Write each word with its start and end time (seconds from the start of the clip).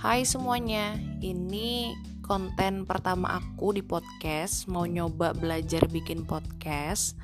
Hai 0.00 0.24
semuanya, 0.24 0.96
ini 1.20 1.92
konten 2.24 2.88
pertama 2.88 3.36
aku 3.36 3.76
di 3.76 3.84
podcast. 3.84 4.64
Mau 4.64 4.88
nyoba 4.88 5.36
belajar 5.36 5.84
bikin 5.92 6.24
podcast 6.24 7.20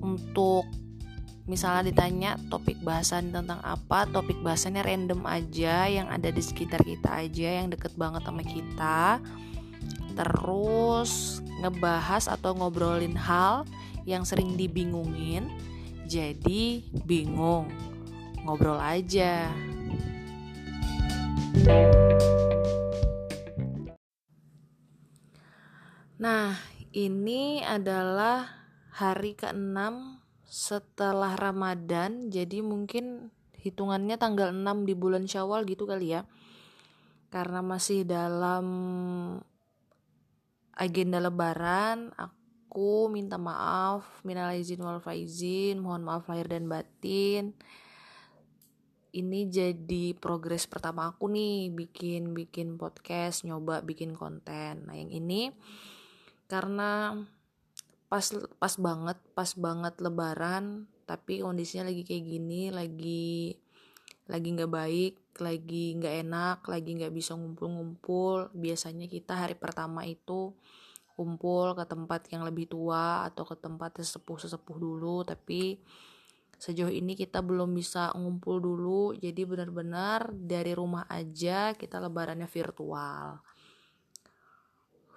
untuk 0.00 0.64
misalnya 1.44 1.92
ditanya 1.92 2.40
topik 2.48 2.80
bahasan 2.80 3.28
tentang 3.28 3.60
apa, 3.60 4.08
topik 4.08 4.40
bahasannya 4.40 4.88
random 4.88 5.20
aja 5.28 5.84
yang 5.84 6.08
ada 6.08 6.32
di 6.32 6.40
sekitar 6.40 6.80
kita 6.80 7.28
aja, 7.28 7.60
yang 7.60 7.68
deket 7.68 7.92
banget 8.00 8.24
sama 8.24 8.40
kita. 8.40 9.20
Terus 10.16 11.44
ngebahas 11.60 12.24
atau 12.24 12.56
ngobrolin 12.56 13.20
hal 13.20 13.68
yang 14.08 14.24
sering 14.24 14.56
dibingungin. 14.56 15.44
Jadi 16.08 16.88
bingung, 17.04 17.68
ngobrol 18.48 18.80
aja. 18.80 19.52
Nah, 26.18 26.58
ini 26.90 27.62
adalah 27.62 28.50
hari 28.90 29.38
ke-6 29.38 29.78
setelah 30.42 31.38
Ramadan, 31.38 32.26
jadi 32.26 32.58
mungkin 32.58 33.30
hitungannya 33.54 34.18
tanggal 34.18 34.50
6 34.50 34.82
di 34.82 34.98
bulan 34.98 35.30
Syawal 35.30 35.62
gitu 35.70 35.86
kali 35.86 36.18
ya. 36.18 36.26
Karena 37.30 37.62
masih 37.62 38.02
dalam 38.02 38.66
agenda 40.74 41.22
lebaran, 41.22 42.10
aku 42.18 43.06
minta 43.06 43.38
maaf, 43.38 44.02
minal 44.26 44.50
izin 44.58 44.82
wal 44.82 44.98
faizin, 44.98 45.78
mohon 45.78 46.02
maaf 46.02 46.26
lahir 46.26 46.50
dan 46.50 46.66
batin 46.66 47.54
ini 49.18 49.50
jadi 49.50 50.14
progres 50.14 50.70
pertama 50.70 51.10
aku 51.10 51.26
nih 51.26 51.74
bikin 51.74 52.30
bikin 52.30 52.78
podcast 52.78 53.42
nyoba 53.42 53.82
bikin 53.82 54.14
konten. 54.14 54.86
Nah 54.86 54.94
yang 54.94 55.10
ini 55.10 55.50
karena 56.46 57.18
pas 58.06 58.24
pas 58.62 58.74
banget 58.78 59.18
pas 59.34 59.50
banget 59.58 59.94
lebaran 60.00 60.88
tapi 61.04 61.42
kondisinya 61.42 61.90
lagi 61.90 62.06
kayak 62.06 62.24
gini 62.24 62.62
lagi 62.72 63.58
lagi 64.30 64.48
nggak 64.54 64.72
baik 64.72 65.14
lagi 65.42 65.98
nggak 65.98 66.14
enak 66.24 66.58
lagi 66.70 66.90
nggak 66.94 67.14
bisa 67.14 67.34
ngumpul-ngumpul. 67.34 68.54
Biasanya 68.54 69.10
kita 69.10 69.34
hari 69.34 69.58
pertama 69.58 70.06
itu 70.06 70.54
kumpul 71.18 71.74
ke 71.74 71.82
tempat 71.82 72.30
yang 72.30 72.46
lebih 72.46 72.70
tua 72.70 73.26
atau 73.26 73.42
ke 73.42 73.58
tempat 73.58 73.98
sesepuh 73.98 74.38
sesepuh 74.38 74.78
dulu 74.78 75.26
tapi 75.26 75.82
sejauh 76.58 76.90
ini 76.90 77.14
kita 77.14 77.38
belum 77.38 77.70
bisa 77.70 78.10
ngumpul 78.18 78.58
dulu 78.58 79.14
jadi 79.14 79.46
benar-benar 79.46 80.34
dari 80.34 80.74
rumah 80.74 81.06
aja 81.06 81.72
kita 81.78 82.02
lebarannya 82.02 82.50
virtual. 82.50 83.38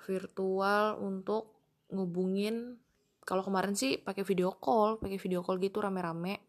Virtual 0.05 1.01
untuk 1.01 1.57
ngubungin 1.89 2.77
kalau 3.25 3.41
kemarin 3.41 3.73
sih 3.73 3.97
pakai 3.97 4.21
video 4.21 4.53
call 4.57 5.01
pakai 5.01 5.17
video 5.17 5.41
call 5.41 5.57
gitu 5.57 5.81
rame-rame. 5.81 6.41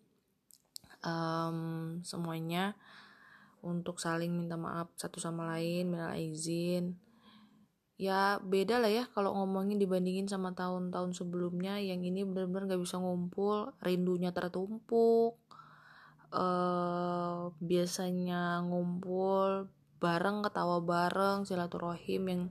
Um, 1.02 1.98
semuanya 2.06 2.78
untuk 3.64 3.98
saling 3.98 4.30
minta 4.30 4.54
maaf 4.54 4.94
satu 4.94 5.18
sama 5.18 5.56
lain 5.56 5.90
minta 5.90 6.14
izin 6.14 7.11
ya 8.00 8.40
beda 8.40 8.80
lah 8.80 8.90
ya 8.90 9.04
kalau 9.12 9.36
ngomongin 9.36 9.76
dibandingin 9.76 10.26
sama 10.26 10.56
tahun-tahun 10.56 11.12
sebelumnya 11.12 11.76
yang 11.78 12.00
ini 12.02 12.24
benar-benar 12.24 12.74
gak 12.74 12.82
bisa 12.82 12.96
ngumpul 12.98 13.76
rindunya 13.84 14.32
tertumpuk 14.32 15.36
uh, 16.32 17.52
biasanya 17.60 18.64
ngumpul 18.64 19.68
bareng 20.02 20.42
ketawa 20.42 20.82
bareng 20.82 21.46
silaturahim 21.46 22.22
yang 22.26 22.42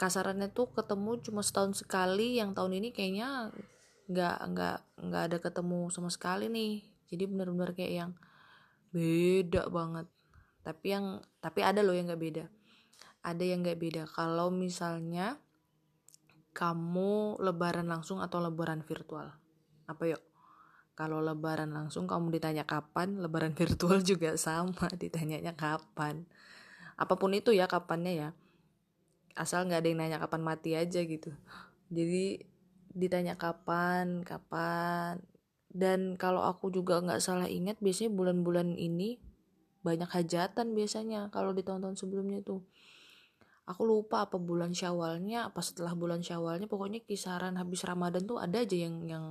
kasarannya 0.00 0.48
tuh 0.48 0.72
ketemu 0.72 1.20
cuma 1.20 1.44
setahun 1.44 1.84
sekali 1.84 2.40
yang 2.40 2.56
tahun 2.56 2.80
ini 2.80 2.88
kayaknya 2.96 3.52
nggak 4.08 4.36
nggak 4.56 4.78
nggak 5.06 5.22
ada 5.28 5.38
ketemu 5.38 5.92
sama 5.92 6.08
sekali 6.08 6.48
nih. 6.48 6.80
Jadi 7.12 7.28
benar-benar 7.28 7.76
kayak 7.76 7.92
yang 7.92 8.12
beda 8.96 9.68
banget. 9.68 10.08
Tapi 10.64 10.86
yang 10.88 11.20
tapi 11.44 11.60
ada 11.60 11.84
loh 11.84 11.92
yang 11.92 12.08
nggak 12.08 12.24
beda 12.24 12.44
ada 13.20 13.44
yang 13.44 13.60
gak 13.64 13.80
beda. 13.80 14.02
Kalau 14.08 14.48
misalnya 14.48 15.36
kamu 16.56 17.40
lebaran 17.40 17.86
langsung 17.86 18.18
atau 18.18 18.40
lebaran 18.40 18.82
virtual? 18.82 19.30
Apa 19.86 20.02
yuk? 20.08 20.22
Kalau 20.98 21.22
lebaran 21.24 21.72
langsung 21.72 22.04
kamu 22.04 22.36
ditanya 22.36 22.68
kapan 22.68 23.20
lebaran 23.20 23.56
virtual 23.60 24.04
juga 24.04 24.36
sama 24.36 24.88
ditanyanya 24.92 25.56
kapan. 25.56 26.28
Apa 27.00 27.16
pun 27.16 27.32
itu 27.32 27.56
ya 27.56 27.64
kapannya 27.64 28.12
ya. 28.12 28.30
Asal 29.38 29.64
nggak 29.64 29.80
ada 29.80 29.88
yang 29.88 29.98
nanya 30.04 30.18
kapan 30.20 30.42
mati 30.44 30.76
aja 30.76 31.00
gitu. 31.00 31.32
Jadi 31.88 32.44
ditanya 32.92 33.40
kapan 33.40 34.20
kapan. 34.26 35.22
Dan 35.70 36.18
kalau 36.18 36.42
aku 36.42 36.68
juga 36.74 36.98
nggak 36.98 37.22
salah 37.22 37.46
ingat 37.46 37.78
biasanya 37.78 38.10
bulan-bulan 38.10 38.74
ini 38.74 39.22
banyak 39.80 40.10
hajatan 40.12 40.76
biasanya 40.76 41.32
kalau 41.32 41.56
di 41.56 41.64
tahun-tahun 41.64 41.96
sebelumnya 41.96 42.44
tuh 42.44 42.60
aku 43.68 43.82
lupa 43.84 44.28
apa 44.28 44.40
bulan 44.40 44.72
syawalnya 44.72 45.52
apa 45.52 45.60
setelah 45.60 45.92
bulan 45.96 46.24
syawalnya 46.24 46.66
pokoknya 46.68 47.04
kisaran 47.04 47.60
habis 47.60 47.84
ramadan 47.84 48.24
tuh 48.24 48.40
ada 48.40 48.60
aja 48.62 48.76
yang 48.76 49.04
yang 49.06 49.24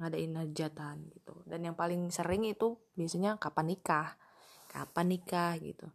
ngadain 0.00 0.34
hajatan 0.34 1.08
gitu. 1.14 1.34
Dan 1.46 1.68
yang 1.68 1.76
paling 1.78 2.10
sering 2.10 2.42
itu 2.48 2.80
biasanya 2.96 3.38
kapan 3.38 3.76
nikah 3.76 4.18
kapan 4.72 5.06
nikah 5.12 5.52
gitu. 5.60 5.86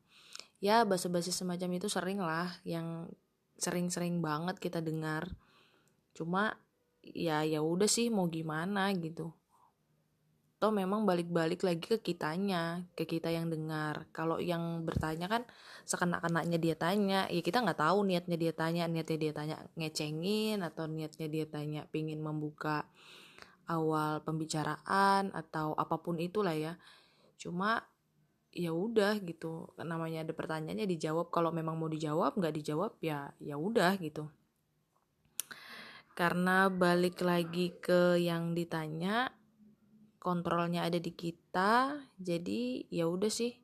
Ya 0.62 0.86
basa-basi 0.86 1.34
semacam 1.34 1.82
itu 1.82 1.90
sering 1.90 2.22
lah 2.22 2.54
yang 2.62 3.10
sering-sering 3.58 4.22
banget 4.22 4.62
kita 4.62 4.80
dengar. 4.86 5.26
Cuma 6.14 6.62
ya 7.02 7.42
ya 7.42 7.66
udah 7.66 7.90
sih 7.90 8.14
mau 8.14 8.30
gimana 8.30 8.94
gitu 8.94 9.34
toh 10.58 10.74
memang 10.74 11.06
balik-balik 11.06 11.62
lagi 11.62 11.86
ke 11.86 11.98
kitanya 12.02 12.82
ke 12.98 13.06
kita 13.06 13.30
yang 13.30 13.46
dengar. 13.54 14.10
Kalau 14.10 14.42
yang 14.42 14.82
bertanya 14.90 15.30
kan 15.30 15.46
sekanak-kanaknya 15.86 16.58
dia 16.58 16.74
tanya 16.74 17.20
ya 17.30 17.42
kita 17.46 17.62
nggak 17.62 17.78
tahu 17.78 18.02
niatnya 18.02 18.38
dia 18.42 18.54
tanya 18.58 18.90
niatnya 18.90 19.18
dia 19.22 19.34
tanya 19.38 19.56
ngecengin 19.78 20.66
atau 20.66 20.90
niatnya 20.90 21.30
dia 21.30 21.46
tanya 21.46 21.86
pingin 21.94 22.26
membuka 22.26 22.90
awal 23.70 24.26
pembicaraan 24.26 25.30
atau 25.30 25.78
apa 25.78 26.02
pun 26.02 26.18
itulah 26.18 26.58
ya. 26.58 26.74
Cuma 27.38 27.86
ya 28.50 28.74
udah 28.74 29.22
gitu. 29.22 29.70
Namanya 29.78 30.26
ada 30.26 30.34
pertanyaannya 30.34 30.90
dijawab. 30.90 31.30
Kalau 31.30 31.54
memang 31.54 31.78
mau 31.78 31.86
dijawab 31.86 32.34
nggak 32.34 32.56
dijawab 32.58 32.98
ya 33.06 33.30
ya 33.38 33.62
udah 33.62 33.94
gitu. 34.02 34.26
Karena 36.18 36.66
balik 36.74 37.22
lagi 37.22 37.78
ke 37.78 38.18
yang 38.18 38.58
ditanya 38.58 39.37
kontrolnya 40.28 40.84
ada 40.84 41.00
di 41.00 41.16
kita 41.16 41.96
jadi 42.20 42.84
ya 42.92 43.08
udah 43.08 43.32
sih 43.32 43.56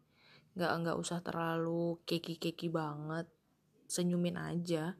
nggak 0.55 0.71
nggak 0.79 0.97
usah 1.03 1.19
terlalu 1.19 1.99
keki 2.07 2.39
keki 2.39 2.71
banget 2.71 3.27
senyumin 3.91 4.39
aja. 4.39 4.95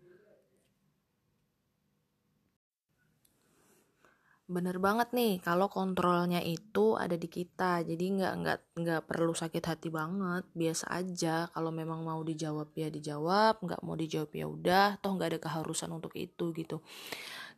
Bener 4.44 4.76
banget 4.76 5.16
nih 5.16 5.40
kalau 5.40 5.72
kontrolnya 5.72 6.44
itu 6.44 7.00
ada 7.00 7.16
di 7.16 7.32
kita 7.32 7.80
jadi 7.88 8.06
nggak 8.12 8.34
nggak 8.44 8.60
nggak 8.76 9.02
perlu 9.08 9.32
sakit 9.32 9.64
hati 9.64 9.88
banget 9.88 10.44
biasa 10.52 10.86
aja. 10.92 11.48
Kalau 11.48 11.72
memang 11.72 12.04
mau 12.04 12.20
dijawab 12.22 12.76
ya 12.76 12.92
dijawab 12.92 13.64
nggak 13.64 13.82
mau 13.88 13.96
dijawab 13.96 14.36
ya 14.36 14.46
udah 14.52 14.88
toh 15.00 15.16
nggak 15.16 15.30
ada 15.38 15.40
keharusan 15.40 15.96
untuk 15.96 16.12
itu 16.20 16.52
gitu. 16.60 16.84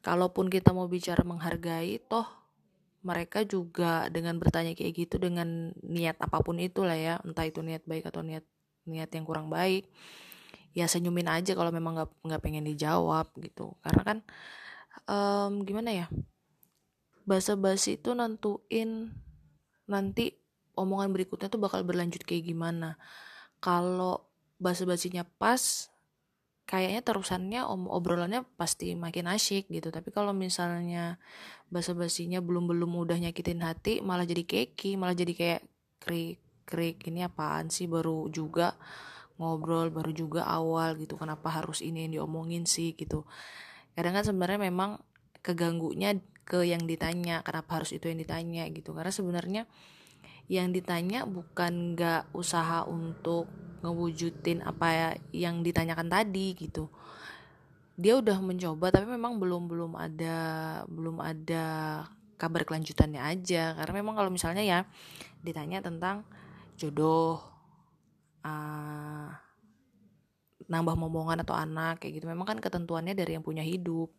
Kalaupun 0.05 0.45
kita 0.53 0.71
mau 0.77 0.85
bicara 0.85 1.25
menghargai 1.25 1.97
toh 2.05 2.44
mereka 3.05 3.45
juga 3.45 4.09
dengan 4.09 4.41
bertanya 4.41 4.73
kayak 4.73 4.93
gitu 4.97 5.21
dengan 5.21 5.69
niat 5.85 6.17
apa 6.17 6.41
pun 6.41 6.57
itulah 6.57 6.97
ya 6.97 7.21
entah 7.21 7.45
itu 7.45 7.61
niat 7.61 7.85
baik 7.85 8.09
atau 8.09 8.25
niat 8.25 8.41
niat 8.89 9.09
yang 9.13 9.25
kurang 9.29 9.53
baik 9.53 9.85
ya 10.75 10.91
senyumin 10.91 11.31
aja 11.31 11.55
kalau 11.55 11.71
memang 11.71 11.95
nggak 11.95 12.11
nggak 12.25 12.41
pengen 12.43 12.67
dijawab 12.67 13.31
gitu. 13.39 13.79
Karena 13.79 14.01
kan 14.03 14.17
um, 15.07 15.63
gimana 15.63 15.95
ya 15.95 16.07
basa-basi 17.25 17.97
itu 17.97 18.13
nentuin 18.13 19.09
nanti 19.89 20.35
omongan 20.77 21.09
berikutnya 21.15 21.47
tuh 21.49 21.63
bakal 21.63 21.81
berlanjut 21.87 22.21
kayak 22.27 22.51
gimana. 22.51 22.99
Kalau 23.63 24.27
basa-basinya 24.59 25.23
pas 25.39 25.89
kayaknya 26.75 27.01
terusannya 27.07 27.61
om 27.63 27.87
obrolannya 27.87 28.43
pasti 28.59 28.91
makin 28.99 29.31
asyik 29.31 29.71
gitu. 29.71 29.89
Tapi 29.95 30.11
kalau 30.11 30.35
misalnya 30.35 31.15
basa-basinya 31.71 32.43
belum 32.43 32.67
belum 32.67 32.91
udah 32.99 33.17
nyakitin 33.17 33.63
hati 33.63 34.03
malah 34.03 34.27
jadi 34.27 34.43
keki 34.43 34.99
malah 34.99 35.15
jadi 35.15 35.33
kayak 35.33 35.61
krik 36.03 36.37
krik 36.67 36.99
ini 37.07 37.23
apaan 37.23 37.71
sih? 37.71 37.87
Baru 37.87 38.27
juga 38.27 38.75
ngobrol 39.39 39.89
baru 39.95 40.11
juga 40.11 40.43
awal 40.51 40.99
gitu. 40.99 41.15
Kenapa 41.15 41.47
harus 41.47 41.79
ini 41.79 42.05
yang 42.05 42.21
diomongin 42.21 42.67
sih? 42.67 42.91
gitu. 42.99 43.23
Kadang 43.95 44.19
kan 44.19 44.27
sebenarnya 44.27 44.59
memang 44.67 44.99
keganggunya 45.39 46.19
ke 46.45 46.61
yang 46.67 46.83
ditanya 46.85 47.41
kenapa 47.41 47.81
harus 47.81 47.95
itu 47.95 48.11
yang 48.11 48.19
ditanya? 48.19 48.67
gitu. 48.69 48.91
Karena 48.91 49.09
sebenarnya 49.15 49.63
yang 50.45 50.69
ditanya 50.69 51.25
bukan 51.25 51.97
nggak 51.97 52.29
usaha 52.37 52.85
untuk 52.85 53.49
ngewujudin 53.85 54.65
apa 54.65 54.87
ya 54.89 55.09
yang 55.45 55.61
ditanyakan 55.61 56.09
tadi 56.09 56.57
gitu. 56.57 56.89
Dia 57.95 58.17
udah 58.17 58.41
mencoba 58.41 58.91
tapi 58.91 59.07
memang 59.07 59.37
belum 59.37 59.69
belum 59.69 59.91
ada 59.95 60.37
belum 60.89 61.21
ada 61.21 61.65
kabar 62.35 62.65
kelanjutannya 62.67 63.21
aja. 63.21 63.77
Karena 63.77 63.93
memang 64.01 64.17
kalau 64.17 64.33
misalnya 64.33 64.65
ya 64.65 64.79
ditanya 65.45 65.79
tentang 65.85 66.25
jodoh 66.75 67.39
uh, 68.43 69.29
nambah 70.65 70.95
momongan 70.97 71.45
atau 71.45 71.55
anak 71.55 72.03
kayak 72.03 72.21
gitu. 72.21 72.25
Memang 72.27 72.47
kan 72.47 72.59
ketentuannya 72.59 73.13
dari 73.15 73.37
yang 73.37 73.45
punya 73.45 73.63
hidup. 73.63 74.11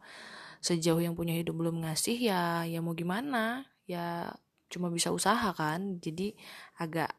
Sejauh 0.63 1.03
yang 1.05 1.13
punya 1.13 1.37
hidup 1.37 1.53
belum 1.53 1.85
ngasih 1.85 2.17
ya 2.17 2.65
ya 2.65 2.81
mau 2.81 2.97
gimana? 2.97 3.69
Ya 3.85 4.33
cuma 4.73 4.89
bisa 4.89 5.13
usaha 5.13 5.53
kan. 5.53 6.01
Jadi 6.01 6.33
agak 6.81 7.13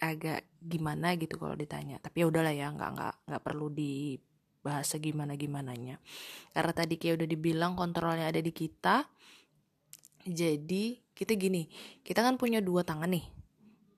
agak 0.00 0.48
gimana 0.58 1.14
gitu 1.20 1.36
kalau 1.36 1.54
ditanya. 1.54 2.00
Tapi 2.00 2.24
ya 2.24 2.26
udahlah 2.26 2.56
ya 2.56 2.72
nggak 2.72 2.90
nggak 2.96 3.14
nggak 3.28 3.42
perlu 3.44 3.68
dibahas 3.68 4.88
gimana 4.96 5.36
gimananya 5.36 6.00
karena 6.56 6.72
tadi 6.72 6.96
kayak 6.96 7.22
udah 7.22 7.28
dibilang 7.28 7.72
kontrolnya 7.76 8.32
ada 8.32 8.40
di 8.40 8.50
kita. 8.50 9.04
Jadi 10.24 11.00
kita 11.12 11.36
gini 11.36 11.68
kita 12.00 12.24
kan 12.24 12.40
punya 12.40 12.64
dua 12.64 12.82
tangan 12.82 13.12
nih. 13.12 13.28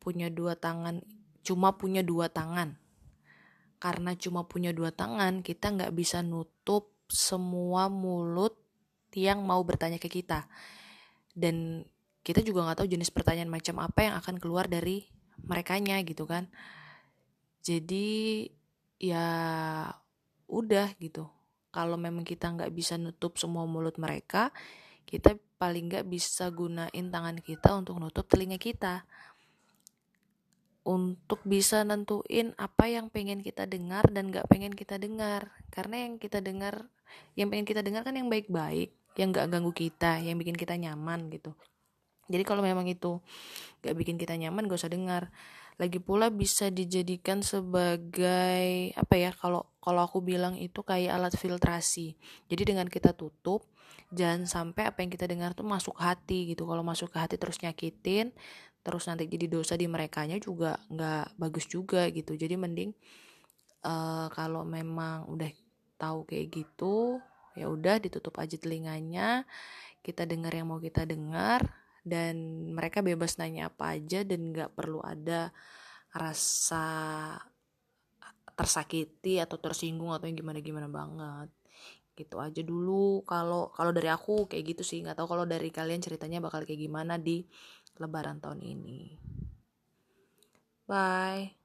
Punya 0.03 0.29
dua 0.29 0.59
tangan 0.59 1.01
cuma 1.47 1.79
punya 1.79 2.03
dua 2.03 2.29
tangan. 2.29 2.75
Karena 3.79 4.15
cuma 4.15 4.47
punya 4.47 4.75
dua 4.75 4.91
tangan 4.91 5.43
kita 5.43 5.75
nggak 5.75 5.95
bisa 5.95 6.23
nutup 6.23 6.91
semua 7.07 7.87
mulut 7.87 8.59
yang 9.15 9.43
mau 9.47 9.63
bertanya 9.63 9.99
ke 10.03 10.11
kita. 10.11 10.47
Dan 11.35 11.87
kita 12.23 12.39
juga 12.43 12.63
nggak 12.67 12.83
tahu 12.83 12.89
jenis 12.91 13.11
pertanyaan 13.11 13.51
macam 13.51 13.83
apa 13.83 14.01
yang 14.07 14.15
akan 14.15 14.39
keluar 14.39 14.71
dari 14.71 15.11
merekanya 15.47 15.99
gitu 16.03 16.25
kan. 16.25 16.50
Jadi 17.62 18.49
ya 18.99 19.27
udah 20.50 20.89
gitu. 20.99 21.27
Kalau 21.73 21.97
memang 21.97 22.27
kita 22.27 22.53
nggak 22.53 22.73
bisa 22.75 23.00
nutup 23.00 23.41
semua 23.41 23.65
mulut 23.65 23.97
mereka 23.97 24.53
kita 25.03 25.35
paling 25.59 25.91
nggak 25.91 26.06
bisa 26.06 26.49
gunain 26.53 27.06
tangan 27.11 27.39
kita 27.43 27.75
untuk 27.75 27.99
nutup 27.99 28.27
telinga 28.27 28.59
kita. 28.59 29.05
Untuk 30.83 31.39
bisa 31.47 31.87
nentuin 31.87 32.59
apa 32.59 32.91
yang 32.91 33.06
pengen 33.06 33.39
kita 33.39 33.71
dengar 33.71 34.03
dan 34.11 34.35
gak 34.35 34.50
pengen 34.50 34.75
kita 34.75 34.99
dengar. 34.99 35.55
Karena 35.71 36.11
yang 36.11 36.19
kita 36.19 36.43
dengar 36.43 36.91
yang 37.37 37.49
pengen 37.49 37.67
kita 37.69 37.81
dengar 37.85 38.03
kan 38.05 38.17
yang 38.17 38.29
baik-baik 38.29 38.93
yang 39.17 39.33
gak 39.33 39.53
ganggu 39.53 39.73
kita 39.73 40.21
yang 40.25 40.37
bikin 40.41 40.56
kita 40.56 40.77
nyaman 40.77 41.29
gitu 41.33 41.53
jadi 42.31 42.45
kalau 42.47 42.63
memang 42.63 42.87
itu 42.87 43.19
gak 43.83 43.95
bikin 43.99 44.17
kita 44.21 44.39
nyaman 44.39 44.71
gak 44.71 44.79
usah 44.79 44.93
dengar. 44.93 45.35
Lagi 45.81 45.99
pula 45.99 46.29
bisa 46.29 46.69
dijadikan 46.69 47.41
sebagai 47.41 48.93
apa 48.95 49.15
ya 49.17 49.31
kalau 49.33 49.67
kalau 49.83 50.05
aku 50.05 50.23
bilang 50.23 50.55
itu 50.61 50.85
kayak 50.85 51.17
alat 51.17 51.35
filtrasi. 51.35 52.15
Jadi 52.47 52.63
dengan 52.75 52.87
kita 52.87 53.17
tutup 53.17 53.67
jangan 54.13 54.45
sampai 54.45 54.93
apa 54.93 55.03
yang 55.03 55.11
kita 55.11 55.27
dengar 55.27 55.57
tuh 55.57 55.67
masuk 55.67 55.99
hati 55.99 56.55
gitu. 56.55 56.69
Kalau 56.69 56.85
masuk 56.87 57.11
ke 57.11 57.19
hati 57.19 57.41
terus 57.41 57.59
nyakitin 57.65 58.31
terus 58.83 59.07
nanti 59.07 59.31
jadi 59.31 59.47
dosa 59.47 59.79
di 59.79 59.87
merekanya 59.87 60.43
juga 60.43 60.79
nggak 60.93 61.41
bagus 61.41 61.67
juga 61.67 62.07
gitu. 62.13 62.39
Jadi 62.39 62.55
mending 62.55 62.91
uh, 63.83 64.29
kalau 64.31 64.63
memang 64.63 65.27
udah 65.27 65.51
tahu 65.99 66.27
kayak 66.27 66.51
gitu 66.51 67.19
ya 67.59 67.67
udah 67.67 67.99
ditutup 67.99 68.39
aja 68.39 68.55
telinganya. 68.61 69.49
Kita 70.03 70.27
dengar 70.27 70.53
yang 70.55 70.71
mau 70.71 70.83
kita 70.83 71.07
dengar 71.07 71.81
dan 72.03 72.69
mereka 72.75 73.01
bebas 73.01 73.39
nanya 73.39 73.71
apa 73.71 73.99
aja 73.99 74.27
dan 74.27 74.51
nggak 74.51 74.75
perlu 74.75 74.99
ada 75.03 75.55
rasa 76.13 76.87
tersakiti 78.53 79.41
atau 79.41 79.57
tersinggung 79.57 80.13
atau 80.13 80.29
yang 80.29 80.37
gimana 80.37 80.61
gimana 80.61 80.89
banget 80.91 81.49
gitu 82.13 82.37
aja 82.37 82.61
dulu 82.61 83.25
kalau 83.25 83.73
kalau 83.73 83.89
dari 83.89 84.13
aku 84.13 84.45
kayak 84.45 84.77
gitu 84.77 84.83
sih 84.85 85.01
nggak 85.01 85.17
tahu 85.17 85.33
kalau 85.33 85.49
dari 85.49 85.73
kalian 85.73 86.05
ceritanya 86.05 86.45
bakal 86.45 86.61
kayak 86.69 86.85
gimana 86.85 87.17
di 87.17 87.41
Lebaran 88.01 88.41
tahun 88.41 88.61
ini. 88.65 89.01
Bye. 90.89 91.62